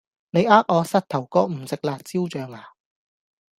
[0.31, 2.69] 你呃我膝頭哥唔食辣椒醬呀